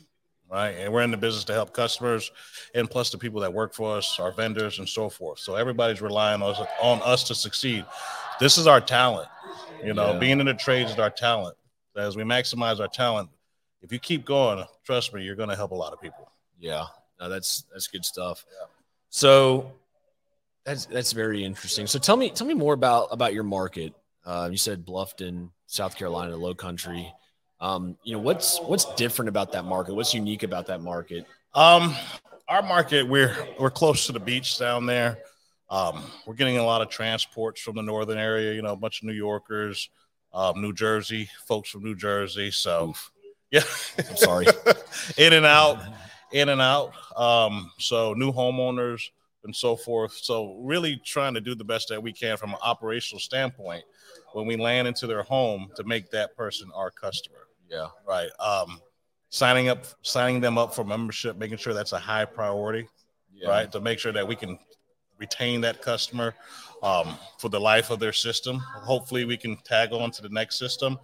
right? 0.50 0.70
And 0.70 0.92
we're 0.92 1.02
in 1.02 1.10
the 1.10 1.16
business 1.16 1.44
to 1.44 1.52
help 1.52 1.72
customers, 1.72 2.30
and 2.74 2.88
plus 2.90 3.10
the 3.10 3.18
people 3.18 3.40
that 3.40 3.52
work 3.52 3.74
for 3.74 3.96
us, 3.96 4.18
our 4.20 4.32
vendors, 4.32 4.78
and 4.78 4.88
so 4.88 5.08
forth. 5.08 5.38
So 5.38 5.54
everybody's 5.56 6.00
relying 6.00 6.42
on 6.42 6.50
us, 6.54 6.60
on 6.80 7.00
us 7.02 7.24
to 7.24 7.34
succeed. 7.34 7.84
This 8.40 8.58
is 8.58 8.66
our 8.66 8.80
talent. 8.80 9.28
You 9.84 9.94
know, 9.94 10.12
Yeah. 10.12 10.18
being 10.18 10.40
in 10.40 10.46
the 10.46 10.54
trades 10.54 10.92
is 10.92 10.98
our 10.98 11.10
talent. 11.10 11.56
As 11.96 12.16
we 12.16 12.22
maximize 12.24 12.80
our 12.80 12.88
talent, 12.88 13.30
if 13.82 13.92
you 13.92 13.98
keep 13.98 14.24
going, 14.24 14.64
trust 14.84 15.14
me, 15.14 15.22
you're 15.22 15.36
going 15.36 15.48
to 15.48 15.56
help 15.56 15.70
a 15.70 15.74
lot 15.74 15.92
of 15.92 16.00
people. 16.00 16.30
Yeah, 16.58 16.86
no, 17.20 17.28
that's 17.28 17.64
that's 17.72 17.86
good 17.86 18.04
stuff. 18.04 18.44
Yeah. 18.50 18.66
So 19.10 19.72
that's 20.64 20.86
that's 20.86 21.12
very 21.12 21.44
interesting. 21.44 21.86
So 21.86 21.98
tell 21.98 22.16
me 22.16 22.30
tell 22.30 22.46
me 22.46 22.54
more 22.54 22.74
about 22.74 23.08
about 23.10 23.32
your 23.34 23.44
market. 23.44 23.94
Uh, 24.24 24.48
you 24.50 24.56
said 24.58 24.84
Bluffton, 24.84 25.50
South 25.66 25.96
Carolina, 25.96 26.36
Low 26.36 26.54
Country. 26.54 27.12
Um, 27.60 27.96
you 28.04 28.12
know 28.12 28.18
what's 28.18 28.60
what's 28.60 28.84
different 28.94 29.28
about 29.28 29.52
that 29.52 29.64
market? 29.64 29.94
What's 29.94 30.12
unique 30.12 30.42
about 30.42 30.66
that 30.66 30.82
market? 30.82 31.26
Um, 31.54 31.94
our 32.48 32.62
market, 32.62 33.08
we're 33.08 33.34
we're 33.58 33.70
close 33.70 34.06
to 34.06 34.12
the 34.12 34.20
beach 34.20 34.58
down 34.58 34.86
there. 34.86 35.18
Um, 35.70 36.04
we're 36.26 36.34
getting 36.34 36.58
a 36.58 36.64
lot 36.64 36.82
of 36.82 36.90
transports 36.90 37.60
from 37.60 37.76
the 37.76 37.82
northern 37.82 38.18
area. 38.18 38.52
You 38.52 38.62
know, 38.62 38.72
a 38.72 38.76
bunch 38.76 39.00
of 39.00 39.08
New 39.08 39.14
Yorkers, 39.14 39.88
um, 40.34 40.60
New 40.60 40.72
Jersey 40.72 41.28
folks 41.46 41.70
from 41.70 41.82
New 41.82 41.96
Jersey. 41.96 42.50
So, 42.50 42.94
yeah, 43.50 43.62
I'm 43.98 44.16
sorry. 44.16 44.46
in 45.16 45.32
and 45.32 45.46
out, 45.46 45.80
in 46.32 46.50
and 46.50 46.60
out. 46.60 46.92
Um, 47.16 47.72
so 47.78 48.12
new 48.12 48.32
homeowners 48.32 49.10
and 49.44 49.56
so 49.56 49.76
forth. 49.76 50.12
So 50.12 50.56
really 50.60 51.00
trying 51.04 51.34
to 51.34 51.40
do 51.40 51.54
the 51.54 51.64
best 51.64 51.88
that 51.88 52.02
we 52.02 52.12
can 52.12 52.36
from 52.36 52.50
an 52.50 52.58
operational 52.62 53.20
standpoint 53.20 53.84
when 54.34 54.46
we 54.46 54.56
land 54.56 54.86
into 54.86 55.06
their 55.06 55.22
home 55.22 55.70
to 55.76 55.84
make 55.84 56.10
that 56.10 56.36
person 56.36 56.70
our 56.74 56.90
customer 56.90 57.45
Yeah, 57.68 57.88
right. 58.06 58.30
Um 58.40 58.80
signing 59.28 59.68
up 59.68 59.84
signing 60.02 60.40
them 60.40 60.56
up 60.56 60.72
for 60.74 60.84
membership 60.84 61.36
making 61.36 61.58
sure 61.58 61.74
that's 61.74 61.92
a 61.92 61.98
high 61.98 62.24
priority 62.24 62.88
yeah. 63.36 63.48
right? 63.48 63.72
To 63.72 63.80
make 63.80 63.98
sure 63.98 64.12
that 64.12 64.26
we 64.26 64.36
can 64.36 64.58
retain 65.18 65.60
that 65.62 65.82
customer 65.82 66.34
um, 66.82 67.16
for 67.38 67.48
the 67.48 67.60
life 67.60 67.90
of 67.90 67.98
their 67.98 68.12
system. 68.12 68.58
Hopefully 68.58 69.24
we 69.24 69.36
can 69.36 69.56
tag 69.58 69.92
on 69.92 70.10
to 70.12 70.22
the 70.22 70.28
next 70.28 70.58
system. 70.58 70.98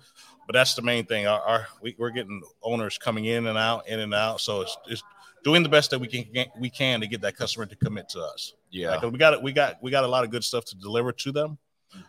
But 0.47 0.55
that's 0.55 0.75
the 0.75 0.83
main 0.83 1.07
thing. 1.07 1.27
Our, 1.27 1.41
our 1.41 1.67
we, 1.81 1.95
we're 1.99 2.11
getting 2.11 2.43
owners 2.63 2.99
coming 2.99 3.27
in 3.27 3.47
and 3.47 3.57
out 3.57 3.89
in 3.89 4.01
and 4.01 4.13
out. 4.13 4.41
So 4.41 4.63
it's, 4.63 4.77
it's 4.89 5.03
doing 5.45 5.63
the 5.63 5.69
best 5.69 5.91
that 5.91 5.99
we 5.99 6.09
can 6.09 6.47
we 6.59 6.69
can 6.69 7.01
to 7.01 7.07
get 7.07 7.21
that 7.23 7.37
customer 7.37 7.65
to 7.67 7.77
commit 7.77 8.09
to 8.11 8.21
us. 8.21 8.55
Yeah? 8.71 8.99
'Cause 9.01 9.13
we 9.13 9.19
got 9.19 9.35
it. 9.35 9.43
we 9.43 9.53
got 9.53 9.83
we 9.83 9.91
got 9.91 10.05
a 10.05 10.09
lot 10.09 10.25
of 10.25 10.31
good 10.31 10.45
stuff 10.45 10.65
to 10.67 10.77
deliver 10.77 11.13
to 11.13 11.33
them. 11.33 11.59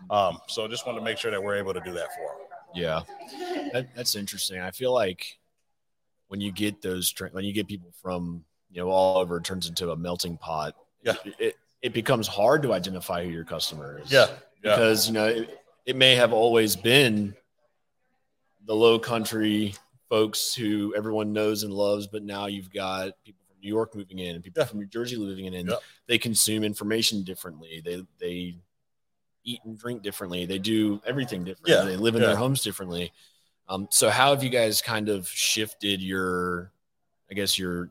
Um, 0.10 0.40
so 0.48 0.68
just 0.68 0.86
want 0.88 0.98
to 0.98 1.04
make 1.04 1.18
sure 1.18 1.30
that 1.30 1.42
we're 1.42 1.56
able 1.56 1.74
to 1.74 1.82
do 1.82 1.92
that 1.94 2.08
for 2.16 2.38
them 2.38 2.48
yeah. 2.76 3.02
That, 3.74 3.90
that's 3.96 4.16
interesting. 4.16 4.60
I 4.60 4.72
feel 4.72 4.94
like 4.94 5.38
when 6.28 6.42
you 6.42 6.52
get 6.52 6.82
those 6.82 7.14
when 7.32 7.44
you 7.46 7.54
get 7.54 7.68
people 7.68 7.92
from 8.02 8.44
you 8.72 8.82
know 8.82 8.90
all 8.90 9.18
over, 9.20 9.38
it 9.38 9.44
turns 9.44 9.68
into 9.68 9.92
a 9.92 9.96
melting 9.96 10.38
pot. 10.38 10.76
Yeah. 11.04 11.14
it, 11.26 11.34
it, 11.40 11.56
it 11.82 11.94
becomes 11.94 12.28
hard 12.28 12.62
to 12.64 12.74
identify 12.74 13.24
who 13.26 13.30
your 13.30 13.44
customer 13.44 14.00
is. 14.04 14.12
yeah 14.12 14.28
yeah 14.64 14.76
because 14.76 15.08
you 15.08 15.14
know 15.14 15.26
it, 15.28 15.60
it 15.86 15.96
may 15.98 16.16
have 16.16 16.32
always 16.32 16.76
been 16.78 17.36
the 18.66 18.74
low 18.74 18.98
country 18.98 19.76
folks 20.10 20.54
who 20.56 20.94
everyone 20.96 21.34
knows 21.34 21.64
and 21.64 21.74
loves 21.74 22.08
but 22.08 22.24
now 22.24 22.46
you've 22.46 22.72
got 22.72 23.12
people 23.26 23.42
from 23.50 23.58
new 23.62 23.68
york 23.68 23.94
moving 23.96 24.20
in 24.20 24.36
and 24.36 24.44
people 24.44 24.62
Yeah. 24.62 24.68
from 24.68 24.80
new 24.80 24.86
jersey 24.86 25.18
living 25.18 25.44
in 25.46 25.54
and 25.56 25.68
Yeah. 25.70 25.76
they 26.08 26.18
consume 26.18 26.64
information 26.64 27.24
differently 27.24 27.82
they 27.84 28.06
they 28.20 28.56
eat 29.44 29.60
and 29.66 29.78
drink 29.78 30.02
differently 30.02 30.46
they 30.46 30.58
do 30.60 31.02
everything 31.06 31.44
differently 31.44 31.74
Yeah. 31.74 31.84
they 31.84 31.98
live 31.98 32.16
in 32.16 32.22
Yeah. 32.22 32.28
their 32.30 32.36
homes 32.38 32.62
differently 32.62 33.12
um, 33.70 33.88
so 33.92 34.10
how 34.10 34.32
have 34.32 34.44
you 34.44 34.50
guys 34.50 34.82
kind 34.82 35.10
of 35.10 35.28
shifted 35.28 36.02
your 36.02 36.72
i 37.30 37.34
guess 37.34 37.58
your 37.58 37.90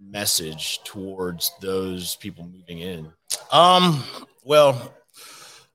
message 0.00 0.82
towards 0.84 1.52
those 1.60 2.16
people 2.16 2.44
moving 2.46 2.78
in 2.80 3.12
Um, 3.52 4.02
Well, 4.44 4.94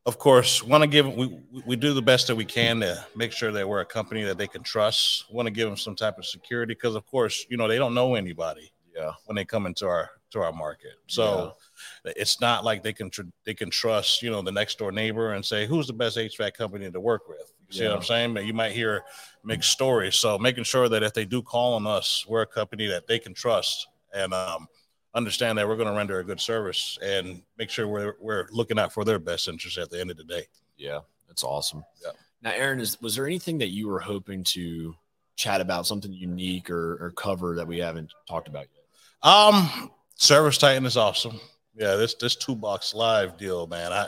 of 0.05 0.17
course, 0.19 0.63
want 0.63 0.81
to 0.83 0.87
give 0.87 1.07
we 1.13 1.39
we 1.65 1.75
do 1.75 1.93
the 1.93 2.01
best 2.01 2.27
that 2.27 2.35
we 2.35 2.45
can 2.45 2.79
to 2.81 3.05
make 3.15 3.31
sure 3.31 3.51
that 3.51 3.67
we're 3.67 3.81
a 3.81 3.85
company 3.85 4.23
that 4.23 4.37
they 4.37 4.47
can 4.47 4.63
trust. 4.63 5.25
Want 5.31 5.45
to 5.47 5.51
give 5.51 5.67
them 5.67 5.77
some 5.77 5.95
type 5.95 6.17
of 6.17 6.25
security 6.25 6.73
because, 6.73 6.95
of 6.95 7.05
course, 7.05 7.45
you 7.49 7.57
know 7.57 7.67
they 7.67 7.77
don't 7.77 7.93
know 7.93 8.15
anybody. 8.15 8.71
Yeah. 8.95 9.11
When 9.25 9.35
they 9.35 9.45
come 9.45 9.65
into 9.65 9.87
our 9.87 10.09
to 10.31 10.39
our 10.41 10.51
market, 10.53 10.93
so. 11.07 11.55
It's 12.03 12.41
not 12.41 12.63
like 12.63 12.83
they 12.83 12.93
can 12.93 13.09
tr- 13.09 13.23
they 13.43 13.53
can 13.53 13.69
trust 13.69 14.21
you 14.21 14.29
know 14.29 14.41
the 14.41 14.51
next 14.51 14.77
door 14.77 14.91
neighbor 14.91 15.33
and 15.33 15.45
say 15.45 15.65
who's 15.65 15.87
the 15.87 15.93
best 15.93 16.17
HVAC 16.17 16.53
company 16.53 16.89
to 16.89 16.99
work 16.99 17.27
with. 17.27 17.53
You 17.67 17.73
see 17.73 17.83
yeah. 17.83 17.89
what 17.89 17.97
I'm 17.97 18.03
saying? 18.03 18.33
But 18.33 18.45
you 18.45 18.53
might 18.53 18.71
hear 18.71 19.03
mixed 19.43 19.71
stories. 19.71 20.15
So 20.15 20.37
making 20.37 20.65
sure 20.65 20.87
that 20.89 21.03
if 21.03 21.13
they 21.13 21.25
do 21.25 21.41
call 21.41 21.73
on 21.73 21.87
us, 21.87 22.25
we're 22.27 22.41
a 22.41 22.47
company 22.47 22.87
that 22.87 23.07
they 23.07 23.19
can 23.19 23.33
trust 23.33 23.87
and 24.13 24.33
um, 24.33 24.67
understand 25.13 25.57
that 25.57 25.67
we're 25.67 25.75
going 25.75 25.87
to 25.87 25.95
render 25.95 26.19
a 26.19 26.23
good 26.23 26.39
service 26.39 26.97
and 27.01 27.41
make 27.57 27.69
sure 27.69 27.87
we're 27.87 28.15
we're 28.19 28.47
looking 28.51 28.77
out 28.77 28.93
for 28.93 29.03
their 29.03 29.19
best 29.19 29.47
interest 29.47 29.77
at 29.77 29.89
the 29.89 29.99
end 29.99 30.11
of 30.11 30.17
the 30.17 30.23
day. 30.23 30.43
Yeah, 30.77 30.99
that's 31.27 31.43
awesome. 31.43 31.83
Yeah. 32.03 32.11
Now, 32.41 32.51
Aaron, 32.51 32.79
is 32.79 33.01
was 33.01 33.15
there 33.15 33.25
anything 33.25 33.57
that 33.59 33.69
you 33.69 33.87
were 33.87 33.99
hoping 33.99 34.43
to 34.45 34.95
chat 35.35 35.61
about, 35.61 35.87
something 35.87 36.13
unique 36.13 36.69
or, 36.69 37.03
or 37.03 37.11
cover 37.11 37.55
that 37.55 37.67
we 37.67 37.79
haven't 37.79 38.11
talked 38.27 38.47
about 38.47 38.67
yet? 38.73 39.29
Um, 39.29 39.91
ServiceTitan 40.17 40.85
is 40.85 40.97
awesome. 40.97 41.39
Yeah, 41.77 41.95
this 41.95 42.15
this 42.15 42.35
Toolbox 42.35 42.93
Live 42.93 43.37
deal, 43.37 43.67
man. 43.67 43.91
I 43.91 44.07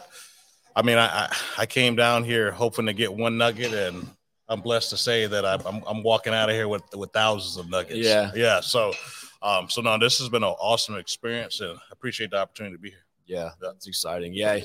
I 0.76 0.84
mean, 0.84 0.98
I, 0.98 1.34
I 1.58 1.66
came 1.66 1.96
down 1.96 2.24
here 2.24 2.52
hoping 2.52 2.86
to 2.86 2.94
get 2.94 3.12
one 3.12 3.38
nugget, 3.38 3.74
and 3.74 4.08
I'm 4.48 4.62
blessed 4.62 4.92
to 4.92 4.98
say 4.98 5.26
that 5.26 5.44
I'm 5.44 5.84
I'm, 5.88 6.04
walking 6.04 6.34
out 6.34 6.50
of 6.50 6.56
here 6.56 6.68
with 6.68 6.84
with 6.96 7.12
thousands 7.12 7.58
of 7.58 7.70
nuggets. 7.70 8.00
Yeah, 8.00 8.32
yeah. 8.36 8.62
So, 8.62 8.94
um, 9.42 9.70
so 9.70 9.82
no, 9.82 9.98
this 9.98 10.20
has 10.20 10.30
been 10.30 10.44
an 10.44 10.56
awesome 10.60 10.96
experience, 10.96 11.62
and 11.62 11.72
I 11.72 11.92
appreciate 11.92 12.32
the 12.32 12.38
opportunity 12.38 12.76
to 12.76 12.82
be 12.82 12.90
here. 12.92 13.06
Yeah, 13.26 13.50
that's 13.60 13.88
exciting. 13.88 14.34
Yeah, 14.34 14.60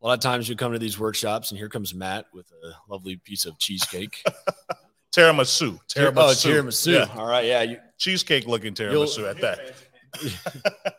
a 0.00 0.06
lot 0.06 0.14
of 0.14 0.20
times 0.20 0.48
you 0.48 0.56
come 0.56 0.72
to 0.72 0.78
these 0.78 0.98
workshops, 0.98 1.50
and 1.50 1.58
here 1.58 1.68
comes 1.68 1.94
Matt 1.94 2.26
with 2.32 2.50
a 2.64 2.72
lovely 2.90 3.16
piece 3.16 3.44
of 3.44 3.58
cheesecake. 3.58 4.22
tiramisu. 5.12 5.78
Tiramisu. 5.88 6.14
Oh, 6.16 6.32
tiramisu. 6.32 6.92
Yeah. 6.94 7.20
All 7.20 7.26
right. 7.26 7.44
Yeah. 7.44 7.62
You, 7.62 7.78
cheesecake 7.98 8.46
looking 8.46 8.74
tiramisu 8.74 9.28
at 9.28 9.40
that. 9.40 9.74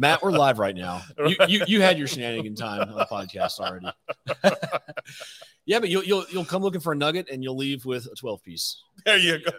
Matt, 0.00 0.22
we're 0.22 0.30
live 0.30 0.60
right 0.60 0.76
now. 0.76 1.02
You, 1.18 1.36
you, 1.48 1.64
you 1.66 1.80
had 1.82 1.98
your 1.98 2.06
shenanigan 2.06 2.54
time 2.54 2.88
on 2.88 2.94
the 2.94 3.04
podcast 3.04 3.58
already. 3.58 3.88
yeah, 5.66 5.80
but 5.80 5.88
you'll 5.88 6.04
you'll 6.04 6.24
you'll 6.30 6.44
come 6.44 6.62
looking 6.62 6.80
for 6.80 6.92
a 6.92 6.96
nugget 6.96 7.28
and 7.28 7.42
you'll 7.42 7.56
leave 7.56 7.84
with 7.84 8.06
a 8.06 8.14
twelve 8.14 8.42
piece. 8.42 8.80
There 9.04 9.18
you 9.18 9.40
go. 9.40 9.50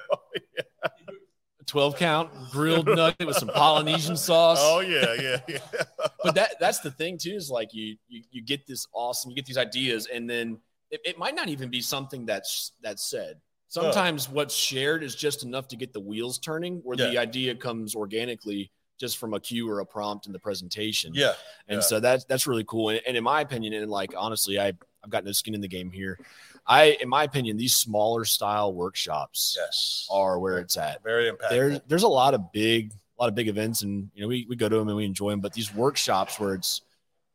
Yeah. 0.55 0.63
Twelve 1.67 1.97
count 1.97 2.31
grilled 2.51 2.87
nugget 2.87 3.27
with 3.27 3.35
some 3.35 3.49
Polynesian 3.49 4.17
sauce. 4.17 4.57
Oh 4.59 4.79
yeah, 4.79 5.13
yeah, 5.21 5.39
yeah. 5.47 5.83
but 6.23 6.33
that 6.33 6.55
that's 6.59 6.79
the 6.79 6.89
thing 6.89 7.19
too 7.19 7.33
is 7.33 7.51
like 7.51 7.73
you 7.73 7.97
you 8.07 8.23
you 8.31 8.41
get 8.41 8.65
this 8.65 8.87
awesome, 8.93 9.29
you 9.29 9.35
get 9.35 9.45
these 9.45 9.57
ideas, 9.57 10.07
and 10.11 10.27
then 10.27 10.57
it, 10.89 11.01
it 11.05 11.19
might 11.19 11.35
not 11.35 11.49
even 11.49 11.69
be 11.69 11.81
something 11.81 12.25
that's 12.25 12.71
that's 12.81 13.07
said. 13.07 13.35
Sometimes 13.67 14.27
oh. 14.27 14.35
what's 14.35 14.55
shared 14.55 15.03
is 15.03 15.13
just 15.13 15.43
enough 15.43 15.67
to 15.67 15.75
get 15.75 15.93
the 15.93 15.99
wheels 15.99 16.39
turning, 16.39 16.77
where 16.77 16.97
yeah. 16.97 17.09
the 17.11 17.17
idea 17.19 17.53
comes 17.53 17.93
organically 17.93 18.71
just 18.99 19.17
from 19.17 19.33
a 19.33 19.39
cue 19.39 19.69
or 19.69 19.79
a 19.79 19.85
prompt 19.85 20.27
in 20.27 20.33
the 20.33 20.39
presentation. 20.39 21.13
Yeah. 21.13 21.33
And 21.67 21.77
yeah. 21.77 21.81
so 21.81 21.99
that's 21.99 22.25
that's 22.25 22.45
really 22.45 22.65
cool. 22.65 22.89
And, 22.89 23.01
and, 23.07 23.17
in 23.17 23.23
my 23.23 23.41
opinion, 23.41 23.73
and 23.73 23.89
like 23.89 24.13
honestly, 24.15 24.59
I 24.59 24.73
I've 25.03 25.09
got 25.09 25.23
no 25.23 25.31
skin 25.31 25.55
in 25.55 25.61
the 25.61 25.67
game 25.67 25.89
here. 25.89 26.19
I, 26.67 26.97
in 27.01 27.09
my 27.09 27.23
opinion, 27.23 27.57
these 27.57 27.75
smaller 27.75 28.25
style 28.25 28.73
workshops 28.73 29.57
yes. 29.59 30.07
are 30.11 30.37
where 30.37 30.59
it's 30.59 30.77
at. 30.77 31.01
Very 31.03 31.31
impactful. 31.31 31.49
There's 31.49 31.79
there's 31.87 32.03
a 32.03 32.07
lot 32.07 32.33
of 32.33 32.51
big, 32.51 32.91
a 32.91 33.21
lot 33.23 33.29
of 33.29 33.35
big 33.35 33.47
events, 33.47 33.81
and 33.81 34.09
you 34.13 34.21
know, 34.21 34.27
we, 34.27 34.45
we 34.47 34.55
go 34.55 34.69
to 34.69 34.75
them 34.75 34.87
and 34.87 34.97
we 34.97 35.05
enjoy 35.05 35.31
them. 35.31 35.39
But 35.39 35.53
these 35.53 35.73
workshops 35.73 36.39
where 36.39 36.53
it's 36.53 36.81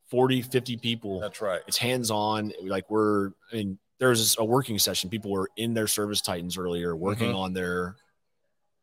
40, 0.09 0.43
50 0.43 0.77
people. 0.77 1.21
That's 1.21 1.41
right. 1.41 1.63
It's 1.67 1.79
hands 1.79 2.11
on. 2.11 2.53
Like 2.63 2.89
we're 2.91 3.29
I 3.51 3.57
mean, 3.57 3.79
there's 3.99 4.37
a 4.39 4.45
working 4.45 4.79
session. 4.79 5.11
People 5.11 5.31
were 5.31 5.49
in 5.57 5.75
their 5.75 5.87
ServiceTitans 5.87 6.59
earlier 6.59 6.95
working 6.95 7.29
mm-hmm. 7.29 7.39
on 7.39 7.53
their 7.55 7.97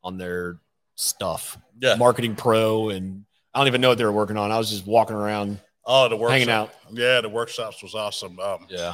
on 0.04 0.18
their 0.18 0.58
stuff. 1.02 1.58
Yeah. 1.80 1.96
Marketing 1.96 2.36
pro 2.36 2.90
and 2.90 3.26
I 3.54 3.60
don't 3.60 3.68
even 3.68 3.82
know 3.82 3.90
what 3.90 3.98
they 3.98 4.06
were 4.06 4.12
working 4.12 4.38
on. 4.38 4.52
I 4.52 4.58
was 4.58 4.70
just 4.70 4.86
walking 4.86 5.16
around. 5.16 5.60
Oh, 5.86 6.08
the 6.08 6.16
workshop. 6.16 6.32
hanging 6.32 6.50
out. 6.50 6.74
Yeah, 6.92 7.22
the 7.22 7.30
workshops 7.30 7.82
was 7.82 7.96
awesome. 7.96 8.40
Um, 8.40 8.68
yeah. 8.70 8.94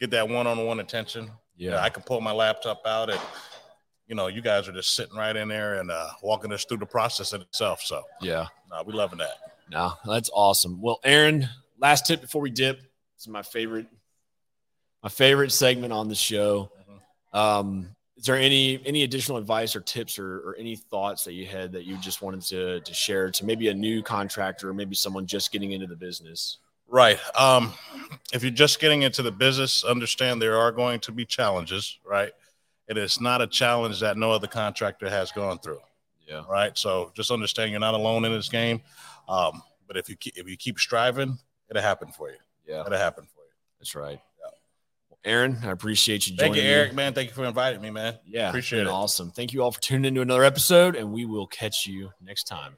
Get 0.00 0.10
that 0.10 0.28
one-on-one 0.28 0.80
attention. 0.80 1.30
Yeah. 1.56 1.72
yeah. 1.72 1.82
I 1.82 1.90
can 1.90 2.02
pull 2.02 2.20
my 2.20 2.32
laptop 2.32 2.82
out 2.86 3.10
and 3.10 3.20
you 4.12 4.16
know, 4.16 4.26
you 4.26 4.42
guys 4.42 4.68
are 4.68 4.72
just 4.72 4.94
sitting 4.94 5.16
right 5.16 5.34
in 5.34 5.48
there 5.48 5.80
and 5.80 5.90
uh, 5.90 6.10
walking 6.22 6.52
us 6.52 6.64
through 6.64 6.78
the 6.78 6.86
process 6.86 7.32
in 7.32 7.40
itself. 7.40 7.80
So 7.82 8.02
yeah, 8.20 8.46
no, 8.70 8.82
we 8.84 8.92
loving 8.92 9.18
that. 9.20 9.36
No, 9.70 9.94
that's 10.04 10.28
awesome. 10.34 10.82
Well, 10.82 11.00
Aaron, 11.02 11.48
last 11.78 12.06
tip 12.06 12.20
before 12.20 12.42
we 12.42 12.50
dip. 12.50 12.78
This 12.78 12.88
is 13.20 13.28
my 13.28 13.42
favorite, 13.42 13.86
my 15.02 15.08
favorite 15.08 15.50
segment 15.50 15.94
on 15.94 16.08
the 16.08 16.14
show. 16.14 16.70
Mm-hmm. 16.80 17.38
Um, 17.38 17.96
is 18.16 18.24
there 18.24 18.36
any 18.36 18.80
any 18.86 19.04
additional 19.04 19.38
advice 19.38 19.74
or 19.74 19.80
tips 19.80 20.18
or, 20.18 20.38
or 20.40 20.56
any 20.58 20.76
thoughts 20.76 21.24
that 21.24 21.32
you 21.32 21.46
had 21.46 21.72
that 21.72 21.84
you 21.84 21.96
just 21.98 22.22
wanted 22.22 22.42
to 22.42 22.80
to 22.80 22.94
share 22.94 23.30
to 23.30 23.44
maybe 23.44 23.68
a 23.68 23.74
new 23.74 24.02
contractor 24.02 24.68
or 24.68 24.74
maybe 24.74 24.94
someone 24.94 25.26
just 25.26 25.52
getting 25.52 25.72
into 25.72 25.86
the 25.86 25.96
business? 25.96 26.58
Right. 26.88 27.18
Um, 27.34 27.72
if 28.34 28.42
you're 28.42 28.52
just 28.52 28.78
getting 28.78 29.02
into 29.02 29.22
the 29.22 29.32
business, 29.32 29.82
understand 29.82 30.42
there 30.42 30.58
are 30.58 30.70
going 30.70 31.00
to 31.00 31.12
be 31.12 31.24
challenges. 31.24 31.98
Right. 32.04 32.32
It 32.86 32.98
is 32.98 33.20
not 33.20 33.40
a 33.40 33.46
challenge 33.46 34.00
that 34.00 34.18
no 34.18 34.30
other 34.30 34.46
contractor 34.46 35.08
has 35.08 35.32
gone 35.32 35.58
through. 35.58 35.80
Yeah. 36.28 36.42
Right. 36.48 36.76
So 36.76 37.10
just 37.14 37.30
understand 37.30 37.70
you're 37.70 37.80
not 37.80 37.94
alone 37.94 38.26
in 38.26 38.32
this 38.32 38.50
game. 38.50 38.82
Um, 39.26 39.62
but 39.86 39.96
if 39.96 40.08
you 40.10 40.16
keep, 40.16 40.36
if 40.36 40.48
you 40.48 40.56
keep 40.56 40.78
striving, 40.78 41.38
it'll 41.70 41.82
happen 41.82 42.12
for 42.12 42.28
you. 42.28 42.36
Yeah. 42.66 42.84
It'll 42.84 42.98
happen 42.98 43.24
for 43.24 43.40
you. 43.40 43.52
That's 43.78 43.94
right. 43.94 44.20
Aaron, 45.24 45.58
I 45.62 45.70
appreciate 45.70 46.26
you 46.26 46.36
joining 46.36 46.54
Thank 46.54 46.64
you, 46.64 46.68
Eric, 46.68 46.90
me. 46.90 46.96
man. 46.96 47.14
Thank 47.14 47.28
you 47.28 47.34
for 47.34 47.44
inviting 47.44 47.80
me, 47.80 47.90
man. 47.90 48.18
Yeah. 48.26 48.48
Appreciate 48.48 48.82
it. 48.82 48.88
Awesome. 48.88 49.30
Thank 49.30 49.52
you 49.52 49.62
all 49.62 49.70
for 49.70 49.80
tuning 49.80 50.06
into 50.06 50.20
another 50.20 50.42
episode, 50.42 50.96
and 50.96 51.12
we 51.12 51.24
will 51.24 51.46
catch 51.46 51.86
you 51.86 52.10
next 52.20 52.44
time. 52.44 52.76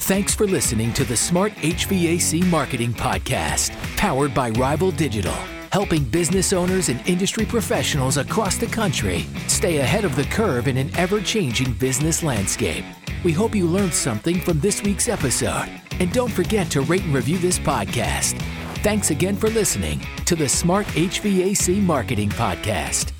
Thanks 0.00 0.34
for 0.34 0.46
listening 0.46 0.92
to 0.94 1.04
the 1.04 1.16
Smart 1.16 1.52
HVAC 1.54 2.44
Marketing 2.50 2.92
Podcast, 2.92 3.70
powered 3.96 4.34
by 4.34 4.50
Rival 4.50 4.90
Digital, 4.90 5.34
helping 5.72 6.04
business 6.04 6.52
owners 6.52 6.88
and 6.88 7.00
industry 7.08 7.46
professionals 7.46 8.16
across 8.16 8.56
the 8.56 8.66
country 8.66 9.26
stay 9.46 9.78
ahead 9.78 10.04
of 10.04 10.16
the 10.16 10.24
curve 10.24 10.68
in 10.68 10.76
an 10.76 10.90
ever 10.96 11.20
changing 11.20 11.72
business 11.74 12.22
landscape. 12.22 12.84
We 13.24 13.32
hope 13.32 13.54
you 13.54 13.66
learned 13.66 13.94
something 13.94 14.40
from 14.40 14.60
this 14.60 14.82
week's 14.82 15.08
episode. 15.08 15.70
And 16.00 16.12
don't 16.12 16.32
forget 16.32 16.70
to 16.70 16.80
rate 16.80 17.04
and 17.04 17.14
review 17.14 17.38
this 17.38 17.58
podcast. 17.58 18.42
Thanks 18.82 19.10
again 19.10 19.36
for 19.36 19.50
listening 19.50 20.00
to 20.24 20.34
the 20.34 20.48
Smart 20.48 20.86
HVAC 20.86 21.82
Marketing 21.82 22.30
Podcast. 22.30 23.12